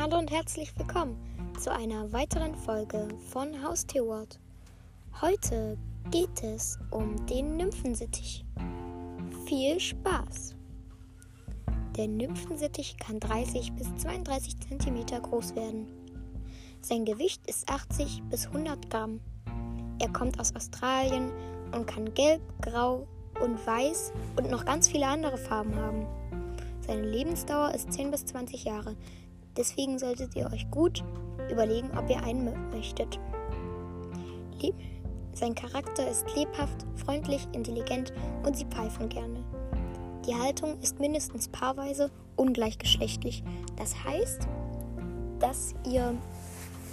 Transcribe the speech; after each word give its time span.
Hallo 0.00 0.16
und 0.16 0.30
herzlich 0.30 0.72
willkommen 0.78 1.14
zu 1.58 1.70
einer 1.70 2.10
weiteren 2.10 2.54
Folge 2.54 3.06
von 3.28 3.62
Haustierworld. 3.62 4.40
Heute 5.20 5.76
geht 6.10 6.42
es 6.42 6.78
um 6.90 7.26
den 7.26 7.58
Nymphensittich. 7.58 8.42
Viel 9.44 9.78
Spaß! 9.78 10.56
Der 11.98 12.08
Nymphensittich 12.08 12.96
kann 12.96 13.20
30 13.20 13.74
bis 13.74 13.94
32 13.96 14.56
cm 14.60 15.04
groß 15.20 15.54
werden. 15.54 15.86
Sein 16.80 17.04
Gewicht 17.04 17.46
ist 17.46 17.68
80 17.68 18.22
bis 18.30 18.46
100 18.46 18.88
Gramm. 18.88 19.20
Er 19.98 20.08
kommt 20.08 20.40
aus 20.40 20.56
Australien 20.56 21.30
und 21.72 21.86
kann 21.86 22.14
gelb, 22.14 22.40
grau 22.62 23.06
und 23.38 23.66
weiß 23.66 24.14
und 24.36 24.50
noch 24.50 24.64
ganz 24.64 24.88
viele 24.88 25.08
andere 25.08 25.36
Farben 25.36 25.74
haben. 25.74 26.06
Seine 26.86 27.02
Lebensdauer 27.02 27.74
ist 27.74 27.92
10 27.92 28.10
bis 28.10 28.24
20 28.24 28.64
Jahre. 28.64 28.96
Deswegen 29.56 29.98
solltet 29.98 30.36
ihr 30.36 30.50
euch 30.52 30.70
gut 30.70 31.04
überlegen, 31.50 31.90
ob 31.96 32.08
ihr 32.08 32.22
einen 32.22 32.70
möchtet. 32.70 33.18
Lieb 34.60 34.74
Sein 35.32 35.54
Charakter 35.54 36.08
ist 36.08 36.26
lebhaft, 36.36 36.86
freundlich, 36.96 37.46
intelligent 37.52 38.12
und 38.44 38.56
sie 38.56 38.66
pfeifen 38.66 39.08
gerne. 39.08 39.44
Die 40.26 40.34
Haltung 40.34 40.78
ist 40.80 41.00
mindestens 41.00 41.48
paarweise 41.48 42.10
ungleichgeschlechtlich. 42.36 43.42
Das 43.76 44.04
heißt, 44.04 44.46
dass 45.38 45.74
ihr 45.88 46.14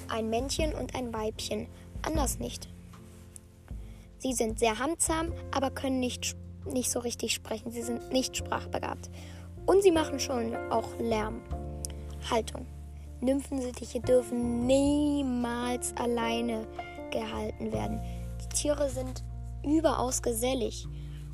ein 0.10 0.30
Männchen 0.30 0.74
und 0.74 0.96
ein 0.96 1.14
Weibchen, 1.14 1.68
anders 2.02 2.40
nicht. 2.40 2.70
Sie 4.20 4.34
sind 4.34 4.60
sehr 4.60 4.80
handsam, 4.80 5.34
aber 5.52 5.70
können 5.70 6.00
nicht, 6.00 6.36
nicht 6.66 6.90
so 6.90 7.00
richtig 7.00 7.34
sprechen. 7.34 7.72
Sie 7.72 7.84
sind 7.84 8.12
nicht 8.12 8.36
sprachbegabt. 8.36 9.10
Und 9.66 9.84
sie 9.84 9.92
machen 9.92 10.20
schon 10.20 10.56
auch 10.72 10.98
Lärm. 11.00 11.42
Haltung. 12.30 12.66
Nymphensittiche 13.22 14.00
dürfen 14.00 14.68
niemals 14.68 15.96
alleine 15.98 16.68
gehalten 17.12 17.72
werden. 17.72 18.00
Die 18.42 18.50
Tiere 18.50 18.90
sind 18.90 19.24
überaus 19.64 20.22
gesellig 20.22 20.88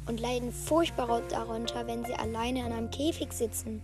und 0.07 0.19
leiden 0.19 0.51
furchtbar 0.51 1.21
darunter, 1.29 1.87
wenn 1.87 2.05
sie 2.05 2.13
alleine 2.13 2.65
in 2.65 2.71
einem 2.71 2.89
Käfig 2.89 3.33
sitzen. 3.33 3.81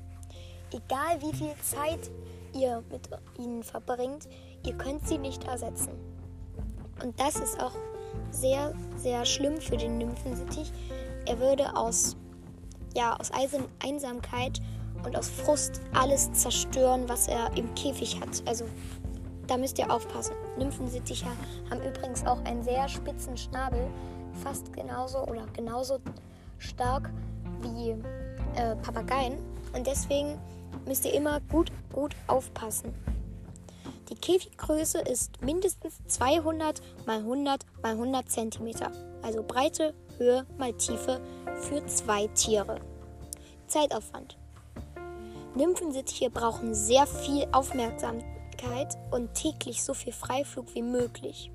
Egal 0.71 1.21
wie 1.21 1.35
viel 1.35 1.53
Zeit 1.61 2.11
ihr 2.53 2.83
mit 2.91 3.09
ihnen 3.37 3.63
verbringt, 3.63 4.27
ihr 4.65 4.73
könnt 4.73 5.07
sie 5.07 5.17
nicht 5.17 5.43
ersetzen. 5.45 5.91
Und 7.03 7.19
das 7.19 7.35
ist 7.35 7.61
auch 7.61 7.73
sehr, 8.31 8.73
sehr 8.97 9.25
schlimm 9.25 9.59
für 9.59 9.77
den 9.77 9.97
Nymphensittich. 9.97 10.71
Er 11.25 11.39
würde 11.39 11.75
aus, 11.75 12.17
ja, 12.95 13.15
aus 13.17 13.31
Einsamkeit 13.31 14.61
und 15.03 15.15
aus 15.15 15.29
Frust 15.29 15.81
alles 15.93 16.31
zerstören, 16.33 17.07
was 17.07 17.27
er 17.27 17.55
im 17.55 17.73
Käfig 17.75 18.19
hat. 18.19 18.43
Also 18.45 18.65
da 19.47 19.57
müsst 19.57 19.79
ihr 19.79 19.91
aufpassen. 19.91 20.35
Nymphensittiche 20.57 21.27
haben 21.69 21.81
übrigens 21.81 22.25
auch 22.25 22.43
einen 22.45 22.63
sehr 22.63 22.87
spitzen 22.87 23.35
Schnabel, 23.35 23.87
fast 24.43 24.71
genauso 24.73 25.23
oder 25.23 25.45
genauso 25.53 25.99
stark 26.57 27.09
wie 27.61 27.91
äh, 28.55 28.75
Papageien. 28.77 29.37
Und 29.73 29.87
deswegen 29.87 30.39
müsst 30.85 31.05
ihr 31.05 31.13
immer 31.13 31.39
gut, 31.51 31.71
gut 31.93 32.15
aufpassen. 32.27 32.93
Die 34.09 34.15
Käfiggröße 34.15 34.99
ist 34.99 35.41
mindestens 35.41 35.99
200 36.07 36.81
mal 37.05 37.17
100 37.17 37.65
mal 37.83 37.91
100 37.91 38.29
cm, 38.29 38.71
also 39.21 39.43
Breite, 39.43 39.93
Höhe 40.17 40.45
mal 40.57 40.73
Tiefe 40.73 41.21
für 41.61 41.85
zwei 41.85 42.27
Tiere. 42.27 42.79
Zeitaufwand. 43.67 44.38
Nymphensittiche 45.55 46.29
brauchen 46.29 46.73
sehr 46.73 47.07
viel 47.07 47.47
Aufmerksamkeit 47.51 48.97
und 49.11 49.33
täglich 49.33 49.83
so 49.83 49.93
viel 49.93 50.13
Freiflug 50.13 50.73
wie 50.75 50.83
möglich. 50.83 51.51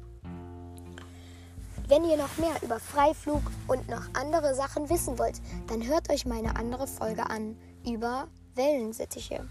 Wenn 1.87 2.05
ihr 2.05 2.17
noch 2.17 2.39
mehr 2.39 2.55
über 2.63 2.81
Freiflug 2.81 3.43
und 3.69 3.89
noch 3.89 4.05
andere 4.15 4.55
Sachen 4.55 4.89
wissen 4.89 5.19
wollt, 5.19 5.41
dann 5.67 5.87
hört 5.87 6.11
euch 6.11 6.25
meine 6.25 6.57
andere 6.57 6.87
Folge 6.87 7.29
an 7.29 7.57
über 7.87 8.29
Wellensittiche. 8.55 9.47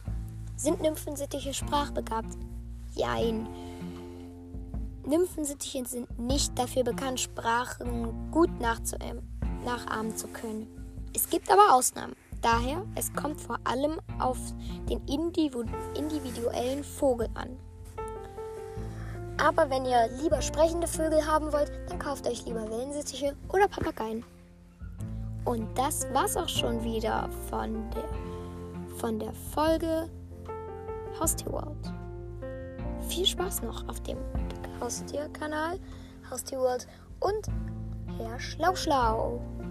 Sind 0.56 0.82
Nymphensittiche 0.82 1.54
sprachbegabt? 1.54 2.36
Jein. 2.96 3.48
Nymphensittiche 5.06 5.86
sind 5.86 6.20
nicht 6.20 6.58
dafür 6.58 6.84
bekannt, 6.84 7.20
Sprachen 7.20 8.32
gut 8.32 8.50
nachahmen 8.60 10.18
zu 10.18 10.28
können. 10.28 10.68
Es 11.16 11.30
gibt 11.30 11.52
aber 11.52 11.76
Ausnahmen. 11.76 12.16
Daher, 12.44 12.84
es 12.96 13.14
kommt 13.14 13.40
vor 13.40 13.58
allem 13.64 14.02
auf 14.20 14.38
den 14.90 15.02
individuellen 15.08 16.84
Vogel 16.84 17.30
an. 17.36 17.58
Aber 19.38 19.70
wenn 19.70 19.86
ihr 19.86 20.10
lieber 20.22 20.42
sprechende 20.42 20.88
Vögel 20.88 21.26
haben 21.26 21.54
wollt, 21.54 21.72
dann 21.88 22.00
kauft 22.00 22.28
euch 22.28 22.46
lieber 22.46 22.70
Wellensittiche 22.70 23.38
oder 23.48 23.70
Papageien. 23.70 24.26
Und 25.46 25.70
das 25.78 26.06
war's 26.14 26.36
auch 26.36 26.50
schon 26.50 26.84
wieder 26.84 27.30
von 27.50 27.90
der, 27.92 28.10
von 28.98 29.20
der 29.20 29.32
Folge 29.54 30.10
Haustierworld. 31.20 31.94
Viel 33.08 33.26
Spaß 33.26 33.64
noch 33.64 33.88
auf 33.88 34.02
dem 34.02 34.18
Haustierkanal 34.82 35.80
Haustierworld 36.30 36.88
und 37.22 37.48
Herr 38.18 38.38
Schlauschlau. 38.38 39.40
-Schlau. 39.40 39.63